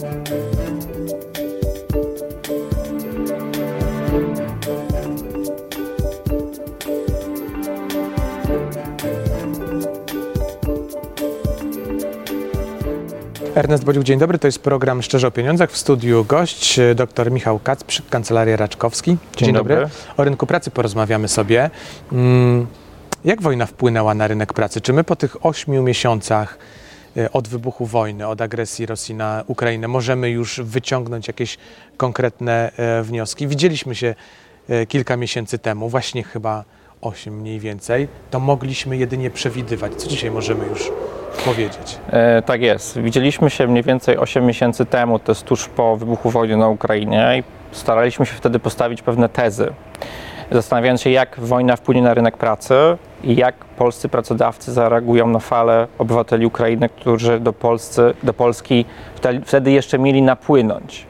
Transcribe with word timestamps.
Ernest 0.00 0.24
Bodziuk, 13.84 14.04
dzień 14.04 14.18
dobry. 14.18 14.38
To 14.38 14.48
jest 14.48 14.58
program 14.62 15.02
Szczerze 15.02 15.28
o 15.28 15.30
Pieniądzach. 15.30 15.70
W 15.70 15.76
studiu 15.76 16.24
gość 16.24 16.78
e, 16.78 16.94
dr 16.94 17.30
Michał 17.30 17.58
Kacprzyk, 17.58 18.08
Kancelaria 18.08 18.56
Raczkowski. 18.56 19.16
Dzień 19.36 19.52
dobry. 19.52 19.88
O 20.16 20.24
rynku 20.24 20.46
pracy 20.46 20.70
porozmawiamy 20.70 21.28
sobie. 21.28 21.70
Mm, 22.12 22.66
Jak 23.24 23.42
wojna 23.42 23.66
wpłynęła 23.66 24.14
na 24.14 24.28
rynek 24.28 24.52
pracy? 24.52 24.80
Czy 24.80 24.92
my 24.92 25.04
po 25.04 25.16
tych 25.16 25.46
ośmiu 25.46 25.82
miesiącach 25.82 26.58
od 27.32 27.48
wybuchu 27.48 27.86
wojny, 27.86 28.26
od 28.26 28.40
agresji 28.40 28.86
Rosji 28.86 29.14
na 29.14 29.44
Ukrainę 29.46 29.88
możemy 29.88 30.30
już 30.30 30.60
wyciągnąć 30.60 31.28
jakieś 31.28 31.58
konkretne 31.96 32.72
e, 32.76 33.02
wnioski? 33.02 33.46
Widzieliśmy 33.48 33.94
się 33.94 34.14
e, 34.68 34.86
kilka 34.86 35.16
miesięcy 35.16 35.58
temu, 35.58 35.88
właśnie 35.88 36.22
chyba 36.22 36.64
osiem 37.00 37.40
mniej 37.40 37.60
więcej. 37.60 38.08
To 38.30 38.40
mogliśmy 38.40 38.96
jedynie 38.96 39.30
przewidywać. 39.30 39.94
Co 39.94 40.08
dzisiaj 40.08 40.30
możemy 40.30 40.66
już 40.66 40.92
powiedzieć? 41.44 41.98
E, 42.10 42.42
tak 42.42 42.62
jest. 42.62 43.00
Widzieliśmy 43.00 43.50
się 43.50 43.66
mniej 43.66 43.82
więcej 43.82 44.16
8 44.16 44.46
miesięcy 44.46 44.86
temu, 44.86 45.18
to 45.18 45.32
jest 45.32 45.44
tuż 45.44 45.68
po 45.68 45.96
wybuchu 45.96 46.30
wojny 46.30 46.56
na 46.56 46.68
Ukrainie 46.68 47.38
i 47.38 47.76
staraliśmy 47.76 48.26
się 48.26 48.32
wtedy 48.32 48.58
postawić 48.58 49.02
pewne 49.02 49.28
tezy. 49.28 49.72
Zastanawiając 50.50 51.02
się, 51.02 51.10
jak 51.10 51.40
wojna 51.40 51.76
wpłynie 51.76 52.02
na 52.02 52.14
rynek 52.14 52.36
pracy 52.36 52.74
i 53.24 53.36
jak 53.36 53.54
polscy 53.54 54.08
pracodawcy 54.08 54.72
zareagują 54.72 55.26
na 55.26 55.38
falę 55.38 55.86
obywateli 55.98 56.46
Ukrainy, 56.46 56.88
którzy 56.88 57.40
do, 57.40 57.52
Polscy, 57.52 58.14
do 58.22 58.34
Polski 58.34 58.84
wtedy- 59.44 59.70
jeszcze 59.70 59.98
mieli 59.98 60.22
napłynąć. 60.22 61.06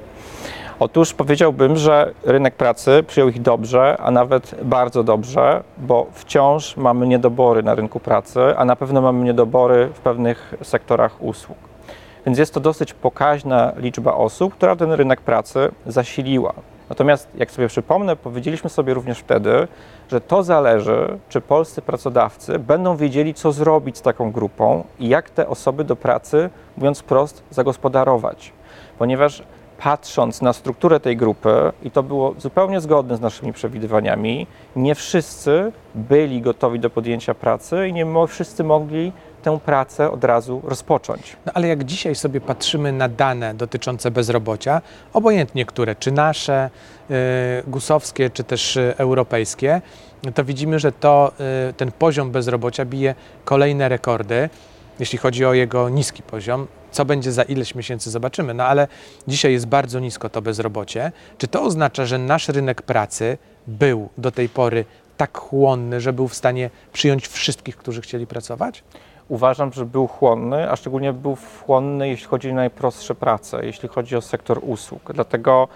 Otóż 0.80 1.14
powiedziałbym, 1.14 1.76
że 1.76 2.12
rynek 2.24 2.54
pracy 2.54 3.04
przyjął 3.06 3.28
ich 3.28 3.42
dobrze, 3.42 3.96
a 4.00 4.10
nawet 4.10 4.54
bardzo 4.62 5.02
dobrze, 5.02 5.62
bo 5.78 6.06
wciąż 6.12 6.76
mamy 6.76 7.06
niedobory 7.06 7.62
na 7.62 7.74
rynku 7.74 8.00
pracy, 8.00 8.40
a 8.56 8.64
na 8.64 8.76
pewno 8.76 9.00
mamy 9.00 9.24
niedobory 9.24 9.88
w 9.94 10.00
pewnych 10.00 10.54
sektorach 10.62 11.22
usług. 11.22 11.58
Więc 12.26 12.38
jest 12.38 12.54
to 12.54 12.60
dosyć 12.60 12.94
pokaźna 12.94 13.72
liczba 13.76 14.14
osób, 14.14 14.54
która 14.54 14.76
ten 14.76 14.92
rynek 14.92 15.20
pracy 15.20 15.68
zasiliła. 15.86 16.52
Natomiast, 16.90 17.28
jak 17.34 17.50
sobie 17.50 17.68
przypomnę, 17.68 18.16
powiedzieliśmy 18.16 18.70
sobie 18.70 18.94
również 18.94 19.18
wtedy, 19.18 19.68
że 20.08 20.20
to 20.20 20.42
zależy, 20.42 21.18
czy 21.28 21.40
polscy 21.40 21.82
pracodawcy 21.82 22.58
będą 22.58 22.96
wiedzieli, 22.96 23.34
co 23.34 23.52
zrobić 23.52 23.98
z 23.98 24.02
taką 24.02 24.32
grupą 24.32 24.84
i 24.98 25.08
jak 25.08 25.30
te 25.30 25.48
osoby 25.48 25.84
do 25.84 25.96
pracy, 25.96 26.50
mówiąc 26.76 27.02
prost, 27.02 27.42
zagospodarować. 27.50 28.52
Ponieważ 28.98 29.42
patrząc 29.78 30.42
na 30.42 30.52
strukturę 30.52 31.00
tej 31.00 31.16
grupy, 31.16 31.72
i 31.82 31.90
to 31.90 32.02
było 32.02 32.34
zupełnie 32.38 32.80
zgodne 32.80 33.16
z 33.16 33.20
naszymi 33.20 33.52
przewidywaniami, 33.52 34.46
nie 34.76 34.94
wszyscy 34.94 35.72
byli 35.94 36.42
gotowi 36.42 36.80
do 36.80 36.90
podjęcia 36.90 37.34
pracy 37.34 37.88
i 37.88 37.92
nie 37.92 38.06
wszyscy 38.28 38.64
mogli 38.64 39.12
tę 39.40 39.58
pracę 39.64 40.10
od 40.10 40.24
razu 40.24 40.60
rozpocząć. 40.64 41.36
No 41.46 41.52
ale 41.54 41.68
jak 41.68 41.84
dzisiaj 41.84 42.14
sobie 42.14 42.40
patrzymy 42.40 42.92
na 42.92 43.08
dane 43.08 43.54
dotyczące 43.54 44.10
bezrobocia, 44.10 44.82
obojętnie 45.12 45.64
które, 45.64 45.94
czy 45.94 46.12
nasze, 46.12 46.70
y, 47.10 47.14
gusowskie, 47.66 48.30
czy 48.30 48.44
też 48.44 48.76
y, 48.76 48.94
europejskie, 48.96 49.82
to 50.34 50.44
widzimy, 50.44 50.78
że 50.78 50.92
to, 50.92 51.32
y, 51.70 51.72
ten 51.72 51.92
poziom 51.92 52.30
bezrobocia 52.30 52.84
bije 52.84 53.14
kolejne 53.44 53.88
rekordy, 53.88 54.48
jeśli 54.98 55.18
chodzi 55.18 55.44
o 55.44 55.54
jego 55.54 55.88
niski 55.88 56.22
poziom. 56.22 56.66
Co 56.90 57.04
będzie 57.04 57.32
za 57.32 57.42
ileś 57.42 57.74
miesięcy, 57.74 58.10
zobaczymy. 58.10 58.54
No 58.54 58.64
ale 58.64 58.88
dzisiaj 59.28 59.52
jest 59.52 59.66
bardzo 59.66 60.00
nisko 60.00 60.28
to 60.28 60.42
bezrobocie. 60.42 61.12
Czy 61.38 61.48
to 61.48 61.62
oznacza, 61.62 62.06
że 62.06 62.18
nasz 62.18 62.48
rynek 62.48 62.82
pracy 62.82 63.38
był 63.66 64.08
do 64.18 64.30
tej 64.30 64.48
pory 64.48 64.84
tak 65.20 65.38
chłonny, 65.38 66.00
że 66.00 66.12
był 66.12 66.28
w 66.28 66.34
stanie 66.34 66.70
przyjąć 66.92 67.28
wszystkich, 67.28 67.76
którzy 67.76 68.00
chcieli 68.00 68.26
pracować? 68.26 68.84
Uważam, 69.28 69.72
że 69.72 69.86
był 69.86 70.06
chłonny, 70.06 70.70
a 70.70 70.76
szczególnie 70.76 71.12
był 71.12 71.36
chłonny, 71.66 72.08
jeśli 72.08 72.26
chodzi 72.26 72.50
o 72.50 72.54
najprostsze 72.54 73.14
prace, 73.14 73.66
jeśli 73.66 73.88
chodzi 73.88 74.16
o 74.16 74.20
sektor 74.20 74.60
usług. 74.62 75.12
Dlatego 75.12 75.68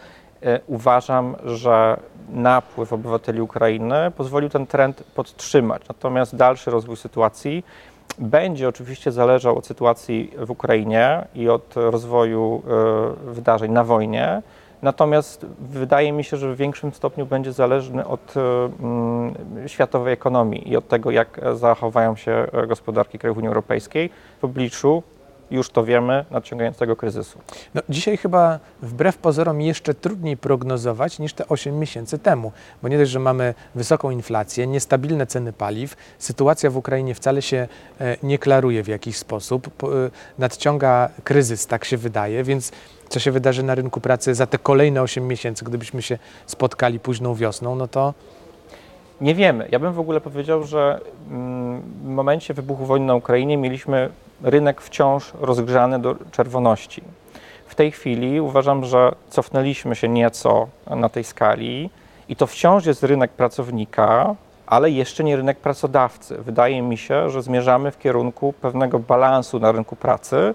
e, 0.43 0.61
uważam, 0.67 1.37
że 1.45 1.97
napływ 2.29 2.93
obywateli 2.93 3.41
Ukrainy 3.41 4.13
pozwolił 4.17 4.49
ten 4.49 4.67
trend 4.67 5.03
podtrzymać. 5.15 5.83
Natomiast 5.89 6.37
dalszy 6.37 6.71
rozwój 6.71 6.97
sytuacji 6.97 7.65
będzie 8.19 8.69
oczywiście 8.69 9.13
zależał 9.13 9.59
od 9.59 9.67
sytuacji 9.67 10.31
w 10.39 10.51
Ukrainie 10.51 11.25
i 11.35 11.49
od 11.49 11.75
rozwoju 11.77 12.63
e, 13.27 13.33
wydarzeń 13.33 13.73
na 13.73 13.85
wojnie. 13.85 14.43
Natomiast 14.85 15.47
wydaje 15.61 16.13
mi 16.13 16.25
się, 16.25 16.37
że 16.37 16.55
w 16.55 16.57
większym 16.57 16.93
stopniu 16.93 17.27
będzie 17.27 17.53
zależny 17.53 18.07
od 18.07 18.35
e, 18.37 18.41
mm, 18.41 19.35
światowej 19.67 20.13
ekonomii 20.13 20.71
i 20.71 20.77
od 20.77 20.89
tego, 20.89 21.11
jak 21.11 21.41
zachowają 21.55 22.17
się 22.17 22.47
gospodarki 22.69 23.19
krajów 23.19 23.39
Unii 23.39 23.49
Europejskiej 23.49 24.11
w 24.41 24.45
obliczu, 24.45 25.03
już 25.51 25.71
to 25.71 25.85
wiemy, 25.85 26.25
nadciągającego 26.31 26.97
kryzysu. 26.97 27.39
No, 27.75 27.83
dzisiaj 27.89 28.17
chyba 28.17 28.59
wbrew 28.83 29.19
pozorom 29.19 29.61
jeszcze 29.61 29.95
trudniej 29.95 30.37
prognozować 30.37 31.19
niż 31.19 31.35
te 31.35 31.49
8 31.49 31.79
miesięcy 31.79 32.19
temu, 32.19 32.53
bo 32.83 32.89
nie 32.89 32.99
dość, 32.99 33.11
że 33.11 33.19
mamy 33.19 33.55
wysoką 33.75 34.11
inflację, 34.11 34.67
niestabilne 34.67 35.27
ceny 35.27 35.53
paliw, 35.53 35.97
sytuacja 36.19 36.71
w 36.71 36.77
Ukrainie 36.77 37.15
wcale 37.15 37.43
się 37.43 37.69
e, 38.01 38.17
nie 38.23 38.39
klaruje 38.39 38.83
w 38.83 38.89
jakiś 38.89 39.17
sposób, 39.17 39.71
po, 39.71 40.07
e, 40.07 40.11
nadciąga 40.39 41.09
kryzys, 41.25 41.67
tak 41.67 41.85
się 41.85 41.97
wydaje, 41.97 42.45
więc 42.45 42.73
co 43.15 43.21
się 43.21 43.31
wydarzy 43.31 43.63
na 43.63 43.75
rynku 43.75 44.01
pracy 44.01 44.35
za 44.35 44.47
te 44.47 44.59
kolejne 44.59 45.03
8 45.03 45.29
miesięcy, 45.29 45.65
gdybyśmy 45.65 46.03
się 46.03 46.19
spotkali 46.47 47.01
późną 47.01 47.35
wiosną, 47.35 47.77
no 47.77 47.89
to 47.89 48.15
Nie 49.21 49.35
wiemy. 49.35 49.69
Ja 49.71 49.79
bym 49.79 49.93
w 49.93 50.01
ogóle 50.01 50.21
powiedział, 50.21 50.65
że 50.65 51.01
mm, 51.31 51.81
w 51.81 52.05
momencie 52.05 52.55
wybuchu 52.55 52.87
wojny 52.87 53.07
na 53.07 53.15
Ukrainie 53.15 53.57
mieliśmy 53.57 54.09
rynek 54.43 54.81
wciąż 54.81 55.33
rozgrzany 55.41 55.99
do 55.99 56.17
czerwoności. 56.33 57.03
W 57.67 57.75
tej 57.75 57.93
chwili 57.93 58.41
uważam, 58.41 58.85
że 58.85 59.13
cofnęliśmy 59.31 59.97
się 59.97 60.09
nieco 60.09 60.69
na 60.91 61.09
tej 61.09 61.25
skali 61.25 61.91
i 62.29 62.37
to 62.37 62.47
wciąż 62.47 62.87
jest 62.87 63.03
rynek 63.03 63.31
pracownika, 63.31 64.35
ale 64.67 64.91
jeszcze 64.91 65.25
nie 65.25 65.37
rynek 65.37 65.59
pracodawcy. 65.59 66.39
Wydaje 66.39 66.83
mi 66.83 66.99
się, 66.99 67.31
że 67.31 67.43
zmierzamy 67.43 67.91
w 67.91 67.99
kierunku 67.99 68.53
pewnego 68.53 68.99
balansu 68.99 69.61
na 69.61 69.73
rynku 69.73 69.97
pracy, 69.97 70.55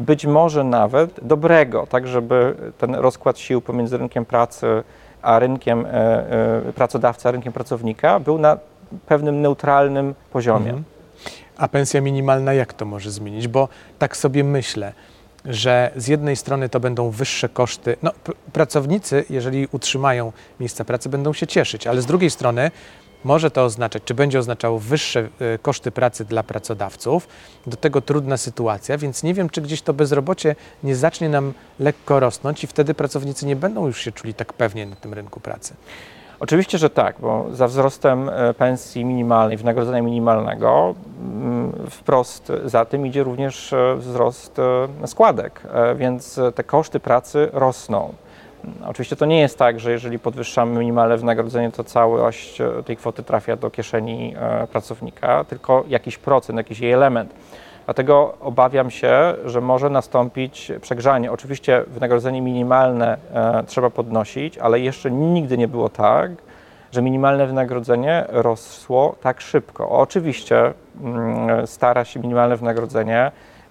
być 0.00 0.26
może 0.26 0.64
nawet 0.64 1.20
dobrego, 1.22 1.86
tak 1.86 2.08
żeby 2.08 2.54
ten 2.78 2.94
rozkład 2.94 3.38
sił 3.38 3.60
pomiędzy 3.60 3.98
rynkiem 3.98 4.24
pracy 4.24 4.82
a 5.22 5.38
rynkiem 5.38 5.86
e, 5.86 5.90
e, 5.90 6.72
pracodawcy, 6.72 7.28
a 7.28 7.30
rynkiem 7.30 7.52
pracownika 7.52 8.20
był 8.20 8.38
na 8.38 8.58
pewnym 9.06 9.40
neutralnym 9.40 10.14
poziomie. 10.32 10.70
Mhm. 10.70 10.84
A 11.56 11.68
pensja 11.68 12.00
minimalna 12.00 12.54
jak 12.54 12.72
to 12.72 12.84
może 12.84 13.10
zmienić? 13.10 13.48
Bo 13.48 13.68
tak 13.98 14.16
sobie 14.16 14.44
myślę, 14.44 14.92
że 15.44 15.90
z 15.96 16.08
jednej 16.08 16.36
strony 16.36 16.68
to 16.68 16.80
będą 16.80 17.10
wyższe 17.10 17.48
koszty. 17.48 17.96
No, 18.02 18.10
pr- 18.24 18.34
pracownicy, 18.52 19.24
jeżeli 19.30 19.68
utrzymają 19.72 20.32
miejsca 20.60 20.84
pracy, 20.84 21.08
będą 21.08 21.32
się 21.32 21.46
cieszyć, 21.46 21.86
ale 21.86 22.02
z 22.02 22.06
drugiej 22.06 22.30
strony 22.30 22.70
może 23.24 23.50
to 23.50 23.64
oznaczać, 23.64 24.02
czy 24.04 24.14
będzie 24.14 24.38
oznaczało 24.38 24.78
wyższe 24.78 25.28
e, 25.40 25.58
koszty 25.58 25.90
pracy 25.90 26.24
dla 26.24 26.42
pracodawców, 26.42 27.28
do 27.66 27.76
tego 27.76 28.00
trudna 28.00 28.36
sytuacja, 28.36 28.98
więc 28.98 29.22
nie 29.22 29.34
wiem, 29.34 29.50
czy 29.50 29.60
gdzieś 29.60 29.82
to 29.82 29.92
bezrobocie 29.94 30.56
nie 30.82 30.96
zacznie 30.96 31.28
nam 31.28 31.52
lekko 31.78 32.20
rosnąć 32.20 32.64
i 32.64 32.66
wtedy 32.66 32.94
pracownicy 32.94 33.46
nie 33.46 33.56
będą 33.56 33.86
już 33.86 34.00
się 34.00 34.12
czuli 34.12 34.34
tak 34.34 34.52
pewnie 34.52 34.86
na 34.86 34.96
tym 34.96 35.14
rynku 35.14 35.40
pracy. 35.40 35.74
Oczywiście, 36.40 36.78
że 36.78 36.90
tak, 36.90 37.16
bo 37.20 37.46
za 37.52 37.68
wzrostem 37.68 38.28
e, 38.28 38.54
pensji 38.54 39.04
minimalnej, 39.04 39.56
wynagrodzenia 39.56 40.02
minimalnego, 40.02 40.94
mm, 41.20 41.72
wprost 41.90 42.52
za 42.64 42.84
tym 42.84 43.06
idzie 43.06 43.22
również 43.22 43.72
e, 43.72 43.96
wzrost 43.96 44.58
e, 44.58 45.06
składek, 45.06 45.62
więc 45.96 46.40
te 46.54 46.64
koszty 46.64 47.00
pracy 47.00 47.48
rosną. 47.52 48.14
Oczywiście 48.86 49.16
to 49.16 49.26
nie 49.26 49.40
jest 49.40 49.58
tak, 49.58 49.80
że 49.80 49.92
jeżeli 49.92 50.18
podwyższamy 50.18 50.78
minimalne 50.78 51.16
wynagrodzenie, 51.16 51.72
to 51.72 51.84
całość 51.84 52.60
e, 52.60 52.82
tej 52.82 52.96
kwoty 52.96 53.22
trafia 53.22 53.56
do 53.56 53.70
kieszeni 53.70 54.34
e, 54.36 54.66
pracownika, 54.66 55.44
tylko 55.44 55.84
jakiś 55.88 56.18
procent, 56.18 56.56
jakiś 56.56 56.80
jej 56.80 56.92
element. 56.92 57.34
Dlatego 57.84 58.34
obawiam 58.40 58.90
się, 58.90 59.34
że 59.44 59.60
może 59.60 59.90
nastąpić 59.90 60.72
przegrzanie. 60.80 61.32
Oczywiście 61.32 61.84
wynagrodzenie 61.86 62.42
minimalne 62.42 63.18
e, 63.34 63.64
trzeba 63.66 63.90
podnosić, 63.90 64.58
ale 64.58 64.80
jeszcze 64.80 65.10
nigdy 65.10 65.58
nie 65.58 65.68
było 65.68 65.88
tak, 65.88 66.30
że 66.92 67.02
minimalne 67.02 67.46
wynagrodzenie 67.46 68.24
rosło 68.28 69.16
tak 69.20 69.40
szybko. 69.40 69.88
Oczywiście 69.90 70.72
mm, 71.02 71.66
stara 71.66 72.04
się 72.04 72.20
minimalne 72.20 72.56
wynagrodzenie 72.56 73.30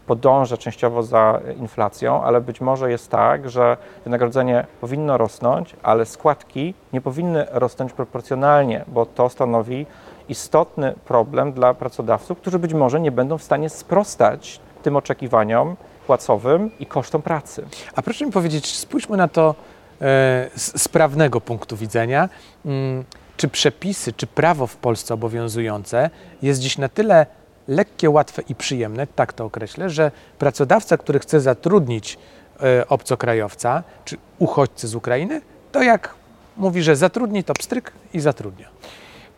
podąża 0.09 0.57
częściowo 0.57 1.03
za 1.03 1.39
inflacją, 1.59 2.23
ale 2.23 2.41
być 2.41 2.61
może 2.61 2.91
jest 2.91 3.09
tak, 3.09 3.49
że 3.49 3.77
wynagrodzenie 4.03 4.65
powinno 4.81 5.17
rosnąć, 5.17 5.75
ale 5.83 6.05
składki 6.05 6.73
nie 6.93 7.01
powinny 7.01 7.45
rosnąć 7.51 7.93
proporcjonalnie, 7.93 8.85
bo 8.87 9.05
to 9.05 9.29
stanowi 9.29 9.85
istotny 10.29 10.93
problem 11.05 11.53
dla 11.53 11.73
pracodawców, 11.73 12.37
którzy 12.37 12.59
być 12.59 12.73
może 12.73 12.99
nie 12.99 13.11
będą 13.11 13.37
w 13.37 13.43
stanie 13.43 13.69
sprostać 13.69 14.59
tym 14.83 14.95
oczekiwaniom 14.95 15.75
płacowym 16.07 16.71
i 16.79 16.85
kosztom 16.85 17.21
pracy. 17.21 17.65
A 17.95 18.01
proszę 18.01 18.25
mi 18.25 18.31
powiedzieć, 18.31 18.77
spójrzmy 18.77 19.17
na 19.17 19.27
to 19.27 19.55
e, 20.01 20.49
z, 20.55 20.87
prawnego 20.87 21.41
punktu 21.41 21.77
widzenia. 21.77 22.29
Mm, 22.65 23.03
czy 23.37 23.47
przepisy, 23.47 24.13
czy 24.13 24.27
prawo 24.27 24.67
w 24.67 24.75
Polsce 24.75 25.13
obowiązujące 25.13 26.09
jest 26.41 26.59
dziś 26.59 26.77
na 26.77 26.89
tyle 26.89 27.25
lekkie, 27.69 28.09
łatwe 28.09 28.41
i 28.49 28.55
przyjemne, 28.55 29.07
tak 29.07 29.33
to 29.33 29.45
określę, 29.45 29.89
że 29.89 30.11
pracodawca, 30.39 30.97
który 30.97 31.19
chce 31.19 31.41
zatrudnić 31.41 32.17
e, 32.63 32.87
obcokrajowca, 32.87 33.83
czy 34.05 34.17
uchodźcę 34.39 34.87
z 34.87 34.95
Ukrainy, 34.95 35.41
to 35.71 35.83
jak 35.83 36.15
mówi, 36.57 36.83
że 36.83 36.95
zatrudni, 36.95 37.43
to 37.43 37.53
pstryk 37.53 37.91
i 38.13 38.19
zatrudnia. 38.19 38.69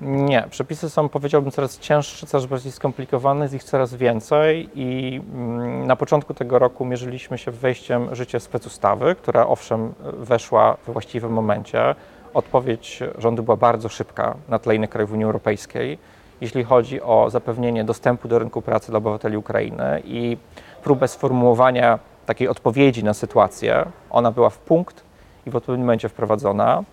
Nie, 0.02 0.48
przepisy 0.50 0.90
są, 0.90 1.10
powiedziałbym, 1.10 1.52
coraz 1.52 1.80
cięższe, 1.80 2.28
coraz 2.28 2.46
bardziej 2.46 2.72
skomplikowane, 2.72 3.46
jest 3.46 3.54
ich 3.54 3.64
coraz 3.64 3.96
więcej 3.96 4.70
i 4.76 5.22
mm, 5.34 5.88
na 5.88 5.96
początku 5.96 6.34
tego 6.34 6.60
roku 6.60 6.86
mierzyliśmy 6.86 7.38
się 7.38 7.52
wejściem 7.52 8.16
życie 8.16 8.40
specustawy, 8.40 9.16
która 9.16 9.48
owszem 9.48 9.94
weszła 10.04 10.78
we 10.88 10.94
właściwym 10.94 11.32
momencie. 11.34 11.96
Odpowiedź 12.34 13.00
rządu 13.18 13.44
była 13.44 13.58
bardzo 13.58 13.90
szybka 13.90 14.36
na 14.48 14.60
tle 14.60 14.76
innych 14.76 14.90
krajów 14.90 15.12
Unii 15.12 15.26
Europejskiej, 15.26 15.98
jeśli 16.42 16.64
chodzi 16.64 17.02
o 17.02 17.30
zapewnienie 17.30 17.84
dostępu 17.84 18.28
do 18.28 18.40
rynku 18.40 18.62
pracy 18.62 18.92
dla 18.92 18.98
obywateli 18.98 19.38
Ukrainy 19.38 20.02
i 20.06 20.38
próbę 20.84 21.08
sformułowania 21.08 22.00
takiej 22.26 22.48
odpowiedzi 22.48 23.04
na 23.04 23.14
sytuację. 23.14 23.86
Ona 24.10 24.32
była 24.32 24.50
w 24.50 24.58
punkt 24.58 25.04
i 25.46 25.50
w 25.50 25.56
odpowiednim 25.56 25.86
momencie 25.86 26.10
wprowadzona. 26.10 26.84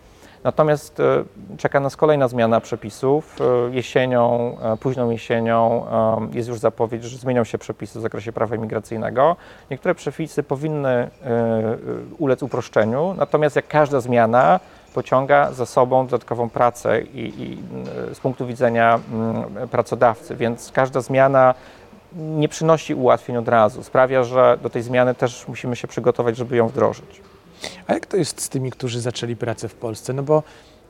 Natomiast 0.45 1.00
e, 1.00 1.25
czeka 1.56 1.81
nas 1.81 1.97
kolejna 1.97 2.29
zmiana 2.29 2.61
przepisów. 2.61 3.37
E, 3.41 3.75
Jesienią, 3.75 4.56
e, 4.62 4.77
późną 4.77 5.11
jesienią 5.11 5.87
jest 6.33 6.49
już 6.49 6.59
zapowiedź, 6.59 7.05
że 7.05 7.19
zmienią 7.19 7.44
się 7.44 7.59
przepisy 7.59 7.99
w 7.99 8.03
zakresie 8.03 8.33
prawa 8.33 8.56
imigracyjnego. 8.56 9.37
Niektóre 9.71 9.94
przepisy 9.94 10.43
powinny 10.43 11.11
ulec 12.19 12.43
uproszczeniu, 12.43 13.15
natomiast 13.19 13.56
jak 13.56 13.69
każda 13.69 14.01
zmiana 14.01 14.61
pociąga 14.90 15.52
za 15.52 15.67
sobą 15.67 16.06
dodatkową 16.06 16.50
pracę 16.50 17.02
i, 17.02 17.43
i 17.43 17.58
e, 18.11 18.14
z 18.14 18.20
punktu 18.20 18.46
widzenia 18.46 19.00
mm, 19.12 19.69
pracodawcy, 19.69 20.37
więc 20.37 20.73
każda 20.73 21.00
zmiana 21.00 21.55
nie 22.12 22.49
przynosi 22.49 22.94
ułatwień 22.94 23.37
od 23.37 23.49
razu. 23.49 23.82
Sprawia, 23.82 24.25
że 24.25 24.58
do 24.62 24.70
tej 24.70 24.82
zmiany 24.82 25.14
też 25.14 25.49
musimy 25.49 25.76
się 25.76 25.88
przygotować, 25.88 26.37
żeby 26.37 26.56
ją 26.56 26.69
wdrożyć. 26.69 27.20
A 27.87 27.94
jak 27.94 28.06
to 28.06 28.17
jest 28.17 28.40
z 28.40 28.49
tymi, 28.49 28.70
którzy 28.70 29.00
zaczęli 29.00 29.37
pracę 29.37 29.69
w 29.69 29.75
Polsce? 29.75 30.12
No 30.12 30.23
bo 30.23 30.43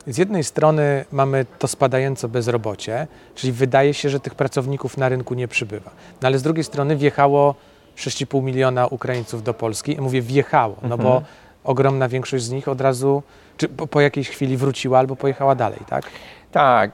z 0.07 0.17
jednej 0.17 0.43
strony 0.43 1.05
mamy 1.11 1.45
to 1.59 1.67
spadające 1.67 2.27
bezrobocie, 2.27 3.07
czyli 3.35 3.53
wydaje 3.53 3.93
się, 3.93 4.09
że 4.09 4.19
tych 4.19 4.35
pracowników 4.35 4.97
na 4.97 5.09
rynku 5.09 5.33
nie 5.33 5.47
przybywa. 5.47 5.91
No 6.21 6.27
ale 6.27 6.39
z 6.39 6.43
drugiej 6.43 6.63
strony 6.63 6.95
wjechało 6.95 7.55
6,5 7.97 8.43
miliona 8.43 8.87
Ukraińców 8.87 9.43
do 9.43 9.53
Polski. 9.53 9.97
Mówię 10.01 10.21
wjechało, 10.21 10.75
no 10.81 10.97
bo 10.97 11.17
Mhm. 11.17 11.25
Ogromna 11.69 12.07
większość 12.07 12.43
z 12.43 12.51
nich 12.51 12.67
od 12.67 12.81
razu, 12.81 13.23
czy 13.57 13.69
po, 13.69 13.87
po 13.87 14.01
jakiejś 14.01 14.29
chwili 14.29 14.57
wróciła 14.57 14.99
albo 14.99 15.15
pojechała 15.15 15.55
dalej, 15.55 15.79
tak? 15.87 16.05
Tak, 16.51 16.91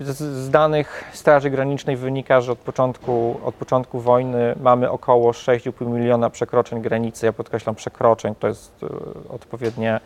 z, 0.00 0.16
z 0.18 0.50
danych 0.50 1.04
Straży 1.12 1.50
Granicznej 1.50 1.96
wynika, 1.96 2.40
że 2.40 2.52
od 2.52 2.58
początku, 2.58 3.40
od 3.44 3.54
początku 3.54 4.00
wojny 4.00 4.54
mamy 4.60 4.90
około 4.90 5.32
6,5 5.32 5.86
miliona 5.86 6.30
przekroczeń 6.30 6.82
granicy. 6.82 7.26
Ja 7.26 7.32
podkreślam 7.32 7.74
przekroczeń, 7.74 8.34
to 8.40 8.48
jest 8.48 8.72
e, 8.82 8.86
odpowiednie 9.28 10.00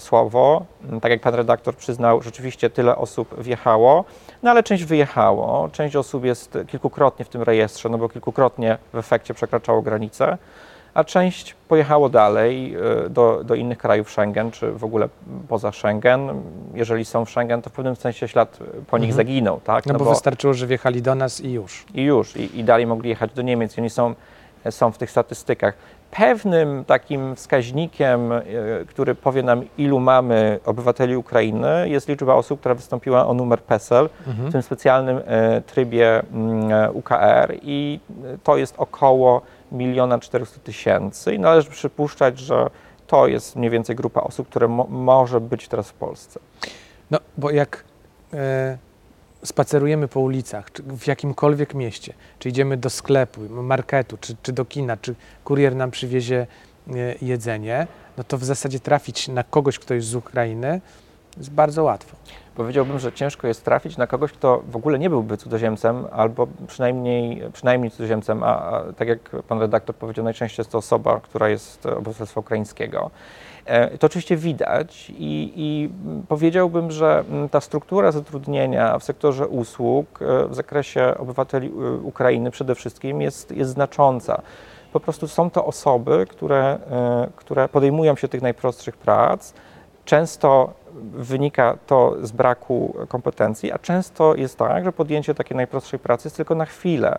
słowo. 0.00 0.64
Tak 1.02 1.10
jak 1.10 1.20
pan 1.20 1.34
redaktor 1.34 1.76
przyznał, 1.76 2.22
rzeczywiście 2.22 2.70
tyle 2.70 2.96
osób 2.96 3.42
wjechało, 3.42 4.04
no 4.42 4.50
ale 4.50 4.62
część 4.62 4.84
wyjechało. 4.84 5.68
Część 5.72 5.96
osób 5.96 6.24
jest 6.24 6.58
kilkukrotnie 6.66 7.24
w 7.24 7.28
tym 7.28 7.42
rejestrze, 7.42 7.88
no 7.88 7.98
bo 7.98 8.08
kilkukrotnie 8.08 8.78
w 8.92 8.96
efekcie 8.96 9.34
przekraczało 9.34 9.82
granicę, 9.82 10.38
a 10.94 11.04
część 11.04 11.54
pojechało 11.68 12.08
dalej 12.08 12.74
e, 13.06 13.08
do, 13.10 13.44
do 13.44 13.54
innych 13.54 13.78
krajów 13.78 14.10
Schengen, 14.10 14.50
czy 14.50 14.72
w 14.72 14.84
ogóle 14.84 15.08
poza 15.48 15.72
Schengen. 15.72 16.42
Jeżeli 16.74 17.04
są 17.04 17.24
w 17.24 17.30
Schengen, 17.30 17.62
to 17.62 17.70
w 17.70 17.72
pewnym 17.72 17.96
sensie 17.96 18.28
ślad 18.28 18.58
po 18.86 18.98
nich 18.98 19.10
Mhm. 19.10 19.16
zaginął, 19.16 19.60
tak? 19.60 19.86
No, 19.86 19.94
bo, 19.94 20.04
wystarczyło, 20.04 20.54
że 20.54 20.66
wjechali 20.66 21.02
do 21.02 21.14
nas 21.14 21.40
i 21.40 21.52
już. 21.52 21.84
i 21.94 22.02
już, 22.02 22.36
i, 22.36 22.58
i 22.58 22.64
dalej 22.64 22.86
mogli 22.86 23.08
jechać 23.08 23.32
do 23.32 23.42
Niemiec, 23.42 23.76
i 23.78 23.80
oni 23.80 23.90
są, 23.90 24.14
są 24.70 24.92
w 24.92 24.98
tych 24.98 25.10
statystykach. 25.10 25.74
Pewnym 26.10 26.84
takim 26.84 27.36
wskaźnikiem, 27.36 28.32
e, 28.32 28.42
który 28.88 29.14
powie 29.14 29.42
nam, 29.42 29.62
ilu 29.78 30.00
mamy 30.00 30.58
obywateli 30.64 31.16
Ukrainy, 31.16 31.88
jest 31.88 32.08
liczba 32.08 32.34
osób, 32.34 32.60
która 32.60 32.74
wystąpiła 32.74 33.26
o 33.26 33.34
numer 33.34 33.62
PESEL 33.62 34.08
Mhm. 34.28 34.48
w 34.48 34.52
tym 34.52 34.62
specjalnym 34.62 35.20
e, 35.26 35.60
trybie 35.60 36.22
mm, 36.32 36.96
UKR 36.96 37.54
i 37.62 38.00
to 38.44 38.56
jest 38.56 38.74
około 38.78 39.42
1 39.80 40.20
400 40.20 40.60
tysięcy 40.60 41.34
i 41.34 41.38
należy 41.38 41.70
przypuszczać, 41.70 42.38
że 42.38 42.70
to 43.06 43.26
jest 43.26 43.56
mniej 43.56 43.70
więcej 43.70 43.96
grupa 43.96 44.20
osób, 44.20 44.48
które 44.48 44.68
mo- 44.68 44.86
może 44.90 45.40
być 45.40 45.68
teraz 45.68 45.88
w 45.88 45.94
Polsce. 45.94 46.40
No, 47.10 47.18
bo 47.38 47.50
jak 47.50 47.84
e, 48.34 48.78
spacerujemy 49.44 50.08
po 50.08 50.20
ulicach, 50.20 50.72
czy 50.72 50.82
w 50.82 51.06
jakimkolwiek 51.06 51.74
mieście, 51.74 52.14
czy 52.38 52.48
idziemy 52.48 52.76
do 52.76 52.90
sklepu, 52.90 53.40
marketu, 53.50 54.18
czy, 54.20 54.36
czy 54.42 54.52
do 54.52 54.64
kina, 54.64 54.96
czy 54.96 55.14
kurier 55.44 55.76
nam 55.76 55.90
przywiezie 55.90 56.46
e, 56.88 56.92
jedzenie, 57.22 57.86
no 58.16 58.24
to 58.24 58.38
w 58.38 58.44
zasadzie 58.44 58.80
trafić 58.80 59.28
na 59.28 59.44
kogoś, 59.44 59.78
kto 59.78 59.94
jest 59.94 60.08
z 60.08 60.14
Ukrainy 60.14 60.80
jest 61.36 61.50
bardzo 61.50 61.84
łatwo. 61.84 62.16
Powiedziałbym, 62.54 62.98
że 62.98 63.12
ciężko 63.12 63.46
jest 63.46 63.64
trafić 63.64 63.96
na 63.96 64.06
kogoś, 64.06 64.32
kto 64.32 64.62
w 64.68 64.76
ogóle 64.76 64.98
nie 64.98 65.10
byłby 65.10 65.36
cudzoziemcem, 65.36 66.06
albo 66.12 66.46
przynajmniej, 66.66 67.42
przynajmniej 67.52 67.90
cudzoziemcem, 67.90 68.42
a, 68.42 68.46
a 68.46 68.92
tak 68.92 69.08
jak 69.08 69.30
pan 69.48 69.60
redaktor 69.60 69.96
powiedział, 69.96 70.24
najczęściej 70.24 70.62
jest 70.62 70.70
to 70.70 70.78
osoba, 70.78 71.20
która 71.20 71.48
jest 71.48 71.86
obywatelstwa 71.86 72.40
ukraińskiego. 72.40 73.10
E, 73.64 73.98
To 73.98 74.06
oczywiście 74.06 74.36
widać 74.36 75.10
i, 75.10 75.52
i 75.56 75.90
powiedziałbym, 76.28 76.90
że 76.90 77.24
mm, 77.30 77.48
ta 77.48 77.60
struktura 77.60 78.12
zatrudnienia 78.12 78.98
w 78.98 79.04
sektorze 79.04 79.48
usług 79.48 80.22
e, 80.22 80.48
w 80.48 80.54
zakresie 80.54 81.14
obywateli 81.18 81.68
e, 81.68 81.92
Ukrainy 81.92 82.50
przede 82.50 82.74
wszystkim 82.74 83.20
jest, 83.20 83.50
jest 83.50 83.70
znacząca. 83.70 84.42
Po 84.92 85.00
prostu 85.00 85.28
są 85.28 85.50
to 85.50 85.66
osoby, 85.66 86.26
które, 86.30 86.78
które 87.36 87.68
podejmują 87.68 88.16
się 88.16 88.28
tych 88.28 88.42
najprostszych 88.42 88.96
prac, 88.96 89.52
Często 90.04 90.72
wynika 91.12 91.78
to 91.86 92.16
z 92.22 92.32
braku 92.32 92.94
kompetencji, 93.08 93.72
a 93.72 93.78
często 93.78 94.34
jest 94.34 94.56
tak, 94.58 94.84
że 94.84 94.92
podjęcie 94.92 95.34
takiej 95.34 95.56
najprostszej 95.56 95.98
pracy 95.98 96.26
jest 96.26 96.36
tylko 96.36 96.54
na 96.54 96.64
chwilę. 96.66 97.18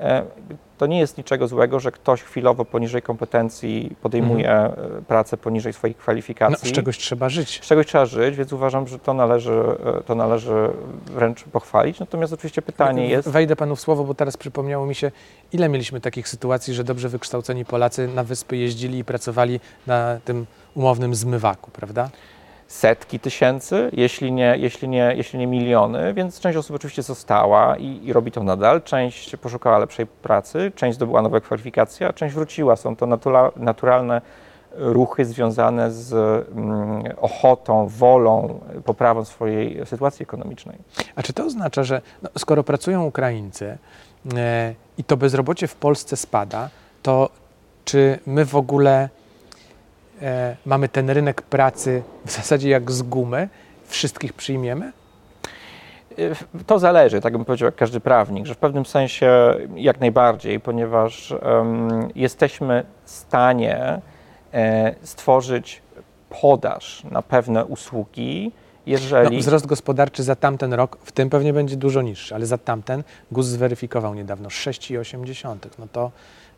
E, 0.00 0.22
To 0.78 0.86
nie 0.86 0.98
jest 0.98 1.18
niczego 1.18 1.48
złego, 1.48 1.80
że 1.80 1.92
ktoś 1.92 2.22
chwilowo 2.22 2.64
poniżej 2.64 3.02
kompetencji 3.02 3.96
podejmuje 4.02 4.50
e, 4.50 4.72
pracę 5.08 5.36
poniżej 5.36 5.72
swoich 5.72 5.96
No, 5.96 6.02
kwalifikacji. 6.02 6.68
z 6.68 6.72
czegoś 6.72 6.98
trzeba 6.98 7.28
żyć. 7.28 7.60
Z 7.64 7.66
czegoś 7.66 7.86
trzeba 7.86 8.06
żyć, 8.06 8.36
więc 8.36 8.52
uważam, 8.52 8.88
że 8.88 8.98
to 8.98 9.14
należy, 9.14 9.62
e, 9.98 10.02
to 10.02 10.14
należy 10.14 10.68
wręcz 11.06 11.44
pochwalić. 11.44 12.00
Natomiast 12.00 12.32
oczywiście 12.32 12.62
pytanie 12.62 13.08
jest, 13.08 13.28
Wejdę 13.28 13.56
panu 13.56 13.76
w 13.76 13.80
słowo, 13.80 14.04
bo 14.04 14.14
teraz 14.14 14.36
przypomniało 14.36 14.86
mi 14.86 14.94
się, 14.94 15.10
ile 15.52 15.68
mieliśmy 15.68 16.00
takich 16.00 16.28
sytuacji, 16.28 16.74
że 16.74 16.84
dobrze 16.84 17.08
wykształceni 17.08 17.64
Polacy 17.64 18.08
na 18.08 18.24
wyspy 18.24 18.56
jeździli 18.56 18.98
i 18.98 19.04
pracowali 19.04 19.60
na 19.86 20.18
tym 20.24 20.46
umownym 20.74 21.14
zmywaku, 21.14 21.70
prawda? 21.70 22.10
Setki 22.72 23.20
tysięcy, 23.20 23.90
jeśli 23.92 24.32
nie, 24.32 24.54
jeśli 24.58 24.88
nie, 24.88 25.12
jeśli 25.16 25.38
nie 25.38 25.46
miliony, 25.46 26.14
więc 26.14 26.40
część 26.40 26.56
osób 26.58 26.76
oczywiście 26.76 27.02
została 27.02 27.76
i, 27.76 28.06
i 28.06 28.12
robi 28.12 28.32
to 28.32 28.42
nadal. 28.42 28.82
Część 28.82 29.36
poszukała 29.36 29.78
lepszej 29.78 30.06
pracy, 30.06 30.72
część 30.74 30.94
zdobyła 30.94 31.22
nowe 31.22 31.40
kwalifikacje, 31.40 32.08
a 32.08 32.12
część 32.12 32.34
wróciła. 32.34 32.76
Są 32.76 32.96
to 32.96 33.06
natura, 33.06 33.50
naturalne 33.56 34.20
ruchy 34.74 35.24
związane 35.24 35.90
z 35.90 36.12
mm, 36.12 37.02
ochotą, 37.20 37.86
wolą, 37.88 38.60
poprawą 38.84 39.24
swojej 39.24 39.86
sytuacji 39.86 40.22
ekonomicznej. 40.22 40.78
A 41.16 41.22
czy 41.22 41.32
to 41.32 41.44
oznacza, 41.44 41.84
że 41.84 42.00
no, 42.22 42.30
skoro 42.38 42.64
pracują 42.64 43.04
Ukraińcy 43.04 43.78
e, 44.36 44.74
i 44.98 45.04
to 45.04 45.16
bezrobocie 45.16 45.66
w 45.66 45.74
Polsce 45.74 46.16
spada, 46.16 46.68
to 47.02 47.30
czy 47.84 48.18
my 48.26 48.44
w 48.44 48.56
ogóle 48.56 49.08
e, 50.22 50.56
mamy 50.66 50.88
ten 50.88 51.10
rynek 51.10 51.42
pracy 51.42 52.02
w 52.24 52.30
zasadzie 52.30 52.70
jak 52.70 52.90
z 52.90 53.02
gumy? 53.02 53.48
Wszystkich 53.86 54.32
przyjmiemy? 54.32 54.92
Y, 56.18 56.64
To 56.66 56.78
zależy, 56.78 57.20
tak 57.20 57.32
bym 57.32 57.44
powiedział, 57.44 57.66
jak 57.66 57.74
każdy 57.74 58.00
prawnik, 58.00 58.46
że 58.46 58.54
w 58.54 58.58
pewnym 58.58 58.86
sensie 58.86 59.54
jak 59.76 60.00
najbardziej, 60.00 60.60
ponieważ 60.60 61.34
em, 61.42 62.08
jesteśmy 62.14 62.84
w 63.04 63.10
stanie 63.10 64.00
e, 64.54 64.94
stworzyć 65.02 65.82
podaż 66.40 67.04
na 67.10 67.22
pewne 67.22 67.64
usługi, 67.64 68.52
jeżeli. 68.86 69.36
No, 69.36 69.42
wzrost 69.42 69.66
gospodarczy 69.66 70.22
za 70.22 70.36
tamten 70.36 70.72
rok, 70.72 70.98
w 71.04 71.12
tym 71.12 71.30
pewnie 71.30 71.52
będzie 71.52 71.76
dużo 71.76 72.02
niższy, 72.02 72.34
ale 72.34 72.46
za 72.46 72.58
tamten 72.58 73.02
GUS 73.32 73.46
zweryfikował 73.46 74.14
niedawno 74.14 74.48
6,8. 74.48 75.56
No 75.78 75.86
to 75.92 76.10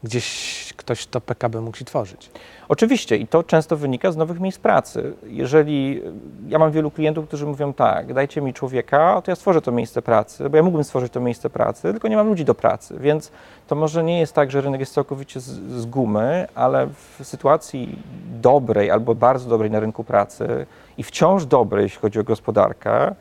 gdzieś 0.04 0.64
ktoś 0.76 1.06
to 1.06 1.20
PKB 1.20 1.60
musi 1.60 1.84
tworzyć. 1.84 2.30
Oczywiście 2.68 3.16
i 3.16 3.26
to 3.26 3.42
często 3.42 3.76
wynika 3.76 4.12
z 4.12 4.16
nowych 4.16 4.40
miejsc 4.40 4.58
pracy. 4.58 5.12
Jeżeli 5.26 6.02
ja 6.48 6.58
mam 6.58 6.72
wielu 6.72 6.90
klientów, 6.90 7.26
którzy 7.26 7.46
mówią 7.46 7.72
tak, 7.72 8.12
dajcie 8.14 8.40
mi 8.40 8.54
człowieka, 8.54 9.22
to 9.24 9.30
ja 9.30 9.36
stworzę 9.36 9.62
to 9.62 9.72
miejsce 9.72 10.02
pracy, 10.02 10.50
bo 10.50 10.56
ja 10.56 10.62
mógłbym 10.62 10.84
stworzyć 10.84 11.12
to 11.12 11.20
miejsce 11.20 11.50
pracy, 11.50 11.82
tylko 11.82 12.08
nie 12.08 12.16
mam 12.16 12.28
ludzi 12.28 12.44
do 12.44 12.54
pracy, 12.54 12.96
więc 13.00 13.32
to 13.66 13.74
może 13.74 14.04
nie 14.04 14.20
jest 14.20 14.32
tak, 14.32 14.50
że 14.50 14.60
rynek 14.60 14.80
jest 14.80 14.94
całkowicie 14.94 15.40
z, 15.40 15.50
z 15.70 15.86
gumy, 15.86 16.46
ale 16.54 16.86
w 16.86 17.24
sytuacji 17.24 17.98
dobrej 18.40 18.90
albo 18.90 19.14
bardzo 19.14 19.50
dobrej 19.50 19.70
na 19.70 19.80
rynku 19.80 20.04
pracy 20.04 20.66
i 20.98 21.02
wciąż 21.02 21.46
dobrej, 21.46 21.82
jeśli 21.82 22.00
chodzi 22.00 22.20
o 22.20 22.24
gospodarkę, 22.24 23.06
e, 23.08 23.14